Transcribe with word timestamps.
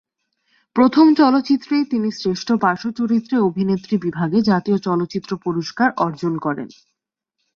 প্রথম 0.75 1.05
চলচ্চিত্রেই 1.13 1.85
তিনি 1.85 2.09
শ্রেষ্ঠ 2.11 2.47
পার্শ্বচরিত্রে 2.61 3.35
অভিনেত্রী 3.39 3.95
বিভাগে 3.97 4.39
জাতীয় 4.41 4.77
চলচ্চিত্র 4.77 5.31
পুরস্কার 5.37 5.89
অর্জন 5.97 6.33
করেন। 6.37 6.67